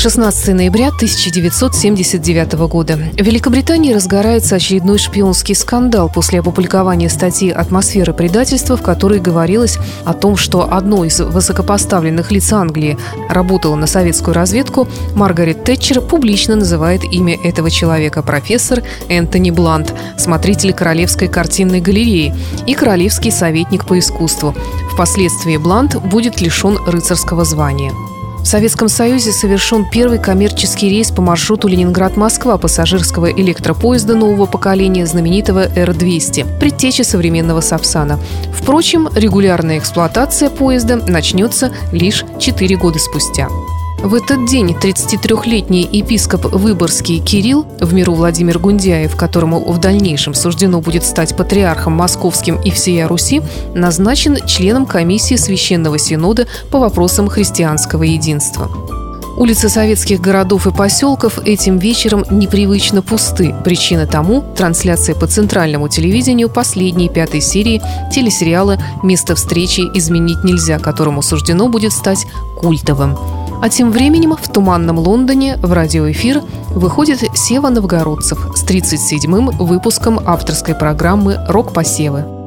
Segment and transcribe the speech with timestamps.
[0.00, 2.96] 16 ноября 1979 года.
[2.96, 9.76] В Великобритании разгорается очередной шпионский скандал после опубликования статьи «Атмосфера предательства», в которой говорилось
[10.06, 12.96] о том, что одной из высокопоставленных лиц Англии
[13.28, 20.72] работала на советскую разведку, Маргарет Тэтчер публично называет имя этого человека профессор Энтони Блант, смотритель
[20.72, 22.34] Королевской картинной галереи
[22.66, 24.54] и королевский советник по искусству.
[24.94, 27.92] Впоследствии Блант будет лишен рыцарского звания.
[28.42, 35.68] В Советском Союзе совершен первый коммерческий рейс по маршруту Ленинград-Москва пассажирского электропоезда нового поколения знаменитого
[35.76, 38.18] Р-200, предтечи современного Сапсана.
[38.52, 43.48] Впрочем, регулярная эксплуатация поезда начнется лишь 4 года спустя.
[44.02, 50.80] В этот день 33-летний епископ Выборгский Кирилл, в миру Владимир Гундяев, которому в дальнейшем суждено
[50.80, 53.42] будет стать патриархом московским и всея Руси,
[53.74, 58.70] назначен членом комиссии Священного Синода по вопросам христианского единства.
[59.36, 63.54] Улицы советских городов и поселков этим вечером непривычно пусты.
[63.64, 71.20] Причина тому– трансляция по центральному телевидению последней пятой серии телесериала «Место встречи изменить нельзя», которому
[71.20, 72.26] суждено будет стать
[72.58, 73.16] культовым.
[73.62, 80.74] А тем временем в туманном Лондоне в радиоэфир выходит Сева Новгородцев с 37-м выпуском авторской
[80.74, 82.39] программы «Рок-посевы».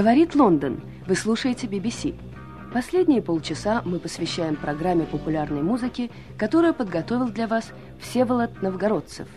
[0.00, 0.80] Говорит Лондон.
[1.06, 2.14] Вы слушаете BBC.
[2.72, 9.28] Последние полчаса мы посвящаем программе популярной музыки, которую подготовил для вас Всеволод Новгородцев.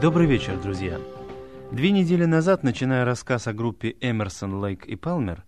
[0.00, 1.00] Добрый вечер, друзья.
[1.72, 5.44] Две недели назад, начиная рассказ о группе Эмерсон, Лейк и Палмер,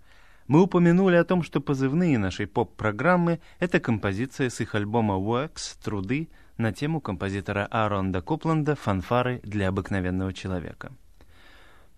[0.50, 6.28] мы упомянули о том, что позывные нашей поп-программы— это композиция с их альбома «Works» «Труды»
[6.56, 10.90] на тему композитора Ааронда Копланда «Фанфары для обыкновенного человека».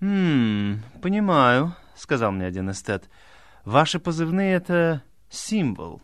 [0.01, 3.09] «Ммм, понимаю»,— сказал мне один эстет.
[3.65, 6.03] «Ваши позывные— это символ.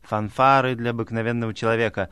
[0.00, 2.08] Фанфары для обыкновенного человека.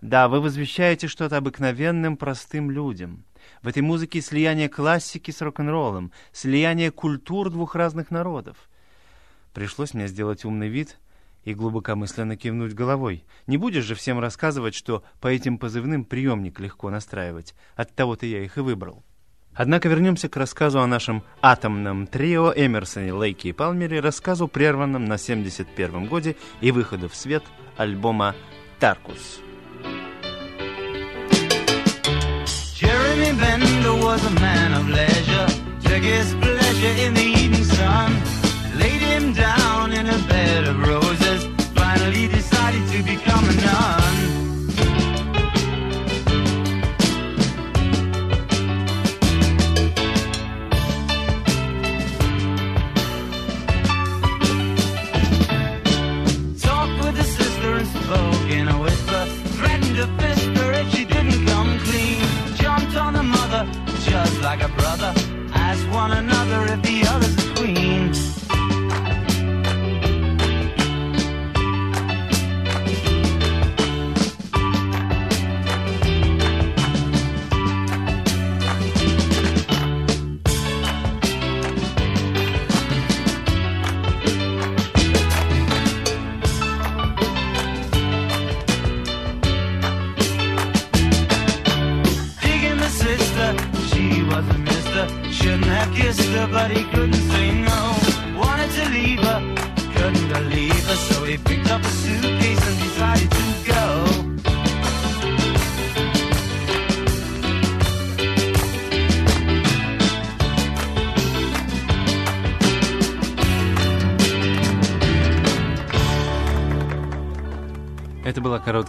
[0.00, 3.24] Да, вы возвещаете что-то обыкновенным простым людям».
[3.60, 8.68] В этой музыке слияние классики с рок-н-роллом, слияние культур двух разных народов.
[9.52, 10.98] Пришлось мне сделать умный вид
[11.44, 13.24] и глубокомысленно кивнуть головой.
[13.46, 17.54] Не будешь же всем рассказывать, что по этим позывным приемник легко настраивать.
[17.74, 19.02] От того-то я их и выбрал.
[19.54, 25.14] Однако вернемся к рассказу о нашем атомном трио Эмерсоне, Лейке и Палмере, рассказу, прерванном на
[25.14, 27.42] 71-м годе и выходу в свет
[27.76, 28.34] альбома
[28.78, 29.40] «Таркус».
[34.12, 35.46] Was a man of leisure,
[35.84, 38.41] took his pleasure in the evening sun.
[38.74, 44.41] Laid him down in a bed of roses, finally decided to become a nun.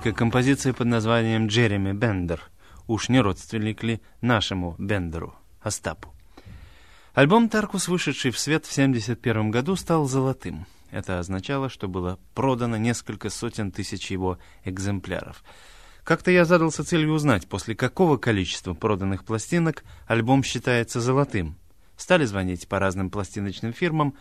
[0.03, 2.41] Короткая композиция под названием «Джереми Бендер».
[2.87, 6.13] уж не родственник ли нашему Бендеру, Остапу.
[7.13, 10.65] Альбом «Таркус», вышедший в свет в 1971 году, стал золотым.
[10.91, 15.41] Это означало, что было продано несколько сотен тысяч его экземпляров.
[16.03, 21.55] Как-то я задался целью узнать, после какого количества проданных пластинок альбом считается золотым.
[21.95, 24.15] Стали звонить по разным пластиночным фирмам,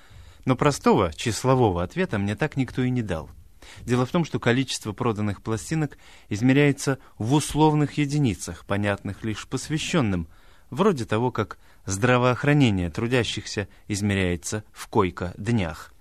[0.44, 3.30] но простого числового ответа мне так никто и не дал.
[3.80, 5.98] Дело в том, что количество проданных пластинок
[6.28, 10.28] измеряется в условных единицах, понятных лишь посвященным,
[10.70, 15.92] вроде того, как здравоохранение трудящихся измеряется в койко-днях.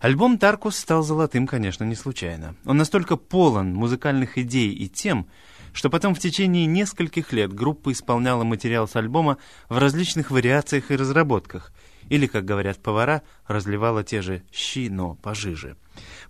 [0.00, 2.54] Альбом «Таркус» стал золотым, конечно, не случайно.
[2.66, 5.26] Он настолько полон музыкальных идей и тем,
[5.72, 9.38] что потом в течение нескольких лет группа исполняла материал с альбома
[9.68, 11.72] в различных вариациях и разработках,
[12.08, 15.76] или, как говорят повара, разливала те же щи, но пожиже.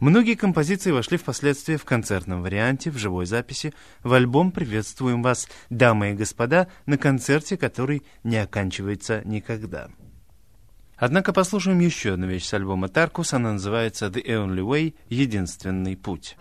[0.00, 3.74] Многие композиции вошли впоследствии в концертном варианте, в живой записи.
[4.02, 9.88] В альбом «Приветствуем вас, дамы и господа», на концерте, который не оканчивается никогда.
[10.96, 13.34] Однако послушаем еще одну вещь с альбома «Таркус».
[13.34, 16.36] Она называется «The Only Way»— «Единственный путь».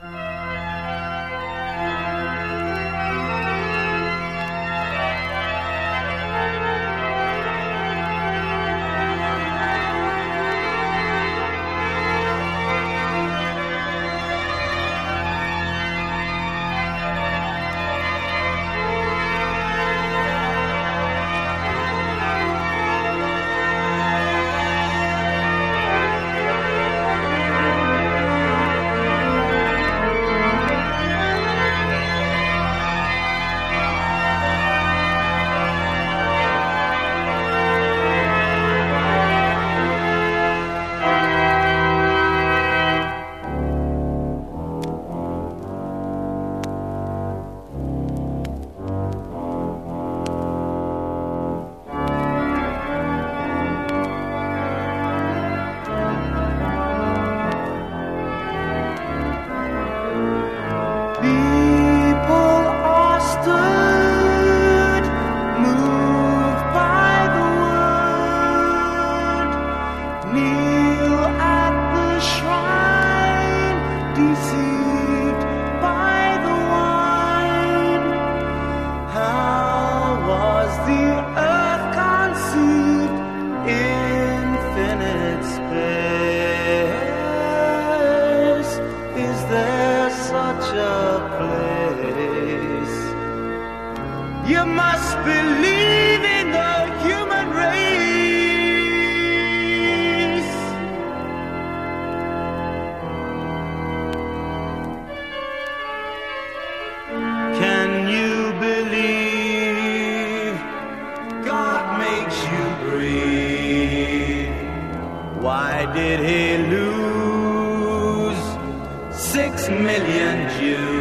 [119.57, 120.94] six million Jews.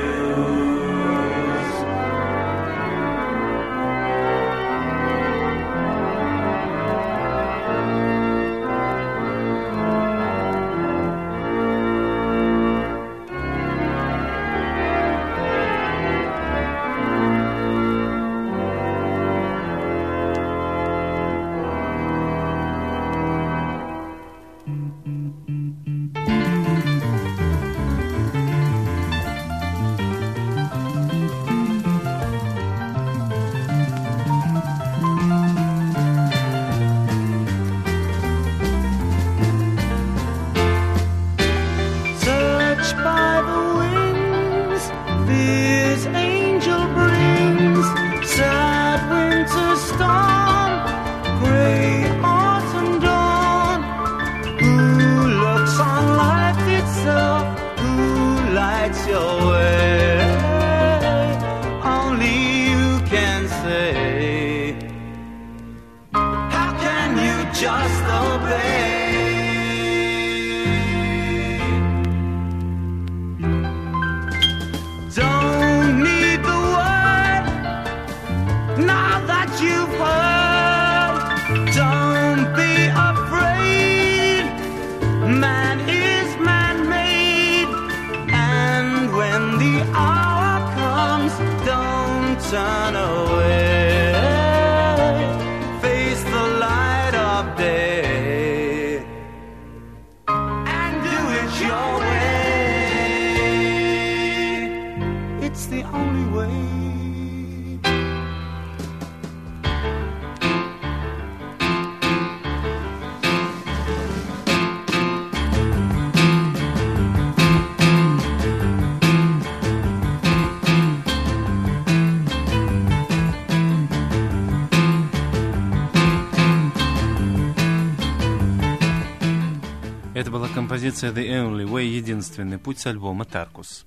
[130.25, 133.85] Это была композиция «The Only Way»— «Единственный путь» с альбома «Таркус».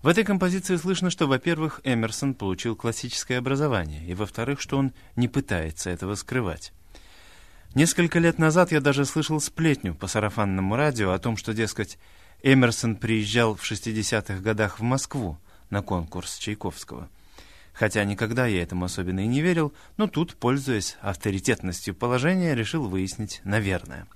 [0.00, 5.26] В этой композиции слышно, что, во-первых, Эмерсон получил классическое образование, и, во-вторых, что он не
[5.26, 6.72] пытается этого скрывать.
[7.74, 11.98] Несколько лет назад я даже слышал сплетню по сарафанному радио о том, что, дескать,
[12.44, 15.38] Эмерсон приезжал в 60-х годах в Москву
[15.70, 17.08] на конкурс Чайковского.
[17.72, 23.40] Хотя никогда я этому особенно и не верил, но тут, пользуясь авторитетностью положения, решил выяснить,
[23.44, 24.06] наверное.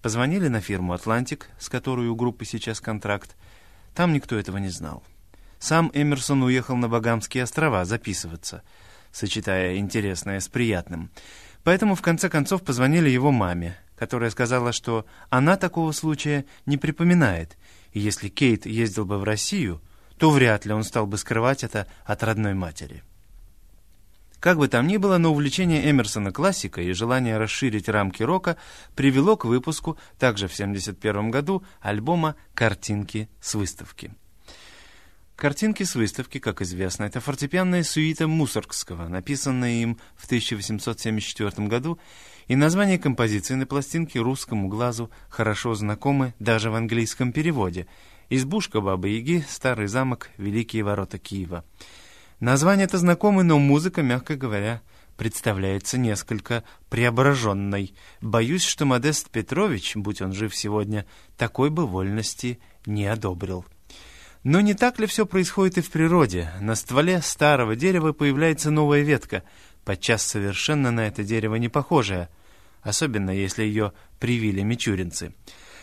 [0.00, 3.36] Позвонили на фирму «Атлантик», с которой у группы сейчас контракт.
[3.94, 5.02] Там никто этого не знал.
[5.58, 8.62] Сам Эмерсон уехал на Багамские острова записываться,
[9.12, 11.10] сочетая интересное с приятным.
[11.62, 17.56] Поэтому в конце концов позвонили его маме, которая сказала, что она такого случая не припоминает,
[17.92, 19.80] и если Кейт ездил бы в Россию,
[20.18, 23.02] то вряд ли он стал бы скрывать это от родной матери.
[24.42, 28.56] Как бы там ни было, но увлечение Эмерсона классикой и желание расширить рамки рока
[28.96, 34.12] привело к выпуску, также в 1971 году, альбома «Картинки с выставки».
[35.36, 41.98] Картинки с выставки, как известно, это фортепианная сюита Мусоргского, написанная им в 1874 году,
[42.48, 47.86] и название композиции на пластинке русскому глазу хорошо знакомы даже в английском переводе
[48.34, 51.66] «Избушка Бабы-Яги, Старый замок, Великие ворота Киева».
[52.40, 54.80] Название это знакомое, но музыка, мягко говоря,
[55.18, 57.94] представляется несколько преображенной.
[58.22, 61.04] Боюсь, что Модест Петрович, будь он жив сегодня,
[61.36, 63.66] такой бы вольности не одобрил.
[64.44, 66.50] Но не так ли все происходит и в природе?
[66.58, 69.42] На стволе старого дерева появляется новая ветка,
[69.84, 72.30] подчас совершенно на это дерево не похожая,
[72.80, 75.34] особенно если ее привили мичуринцы.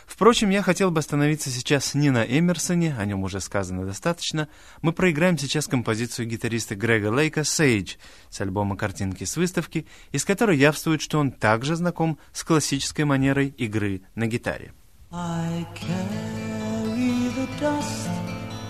[0.10, 4.50] Впрочем, я хотел бы остановиться сейчас не на Эмерсоне, о нем уже сказано достаточно.
[4.82, 7.94] Мы проиграем сейчас композицию гитариста Грега Лейка «Сейдж»
[8.30, 13.50] с альбома «Картинки с выставки», из которой явствует, что он также знаком с классической манерой
[13.50, 14.74] игры на гитаре.
[15.12, 18.10] I carry the dust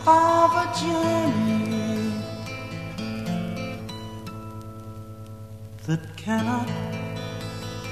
[0.06, 2.12] of a journey
[5.88, 6.68] that cannot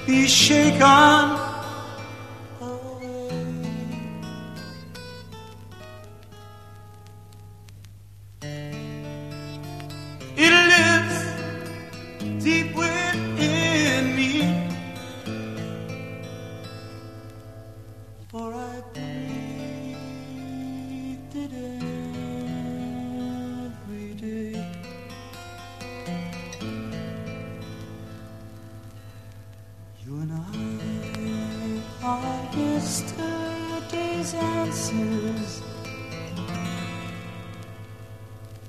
[0.05, 1.46] be shaken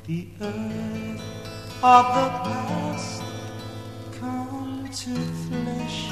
[0.08, 1.22] The earth
[1.82, 3.22] of the past
[4.18, 6.08] come to flesh.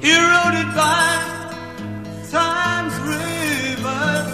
[0.00, 1.20] Eroded by
[2.30, 4.32] time's rivers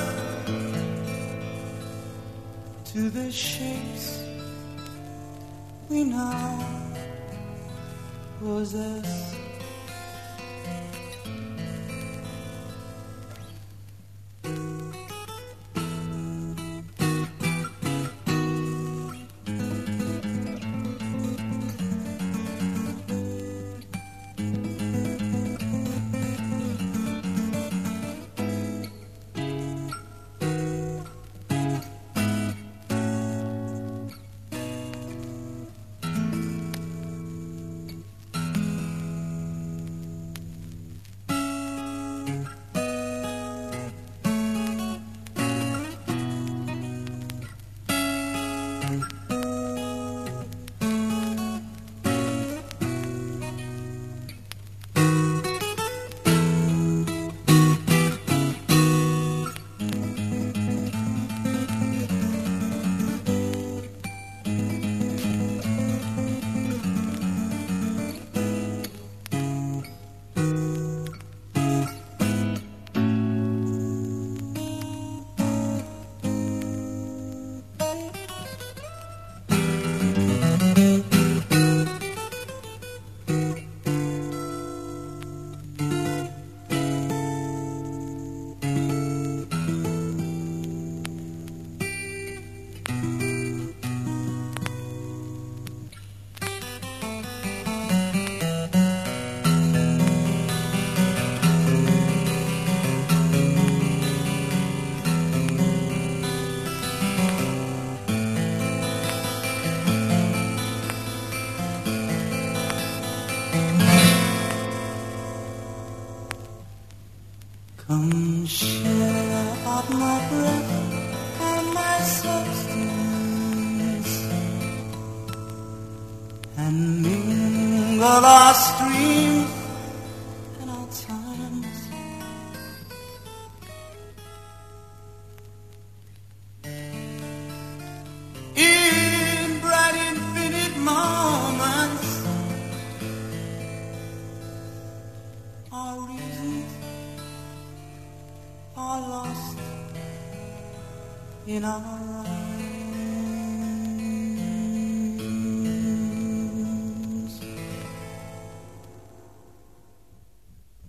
[2.92, 4.22] to the shapes
[5.88, 6.64] we now
[8.38, 9.39] possess.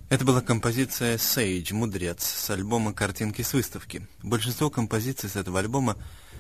[0.10, 4.08] Это была композиция «Sage», «Мудрец» с альбома «Картинки с выставки».
[4.24, 5.98] Большинство композиций с этого альбома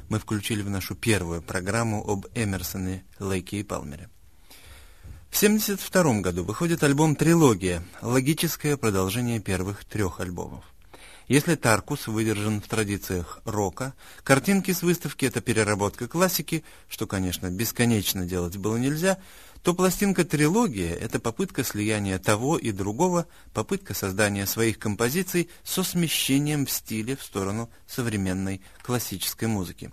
[0.08, 4.10] мы включили в нашу первую программу об Эмерсоне, Лейке и Палмере.
[5.30, 10.71] В 1972 году выходит альбом «Трилогия», логическое продолжение первых трех альбомов.
[11.32, 18.26] Если Таркус выдержан в традициях рока, картинки с выставки— это переработка классики, что, конечно, бесконечно
[18.26, 19.18] делать было нельзя,
[19.64, 26.66] то пластинка «Трилогия»— это попытка слияния того и другого, попытка создания своих композиций со смещением
[26.66, 29.90] в стиле в сторону современной классической музыки.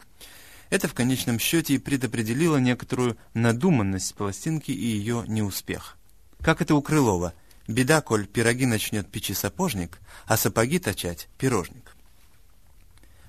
[0.71, 5.99] Это в конечном счете и предопределило некоторую надуманность пластинки и ее неуспех.
[6.40, 7.33] Как это у Крылова—
[7.69, 11.95] Беда, коль пироги начнет печи сапожник, а сапоги точать пирожник.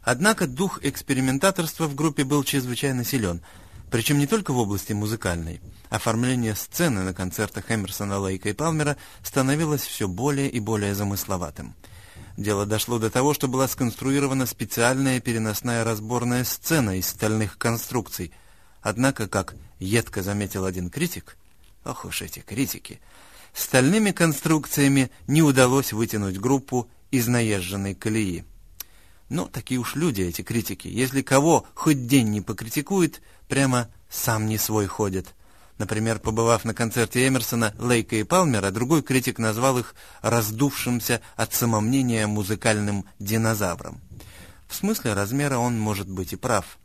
[0.01, 3.41] Однако дух экспериментаторства в группе был чрезвычайно силен,
[3.91, 5.59] причем не только в области музыкальной.
[5.89, 11.75] Оформление сцены на концертах Эмерсона, Лейка и Палмера становилось все более и более замысловатым.
[12.37, 18.31] Дело дошло до того, что была сконструирована специальная переносная разборная сцена из стальных конструкций.
[18.81, 21.35] Однако, как едко заметил один критик,
[21.83, 23.01] ох уж эти критики,
[23.53, 28.45] стальными конструкциями не удалось вытянуть группу из наезженной колеи.
[29.29, 30.87] Но такие уж люди, эти критики.
[30.87, 35.35] Если кого хоть день не покритикует, прямо сам не свой ходит.
[35.77, 42.27] Например, побывав на концерте Эмерсона, Лейка и Палмера, другой критик назвал их раздувшимся от самомнения
[42.27, 44.01] музыкальным динозавром.
[44.67, 46.77] В смысле размера он может быть и прав.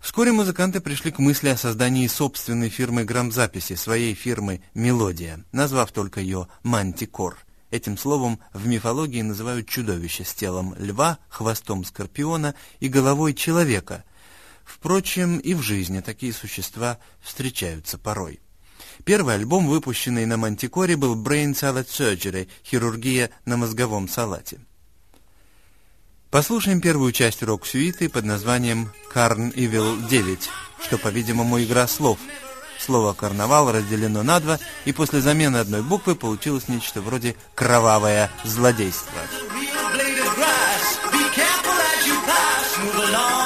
[0.00, 6.20] Вскоре музыканты пришли к мысли о создании собственной фирмы грамзаписи, своей фирмы «Мелодия», назвав только
[6.20, 7.38] ее «Мантикор».
[7.70, 14.04] Этим словом в мифологии называют чудовище с телом льва, хвостом скорпиона и головой человека.
[14.64, 18.40] Впрочем, и в жизни такие существа встречаются порой.
[19.04, 24.60] Первый альбом, выпущенный на Мантикоре, был Brain Salad Surgery– хирургия на мозговом салате.
[26.30, 30.38] Послушаем первую часть рок-сюиты под названием «Карн Ивил 9»,
[30.84, 32.18] что, по-видимому, игра слов.
[32.78, 39.18] Слово «карнавал» разделено на два, и после замены одной буквы получилось нечто вроде «кровавое злодейство».
[42.86, 43.45] You're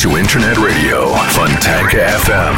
[0.00, 1.14] to Internet Radio.
[1.28, 2.56] Fontanka FM.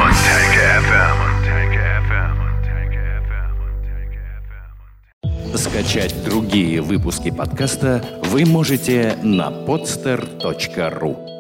[5.57, 11.32] Скачать другие выпуски подкаста вы можете на podster.ru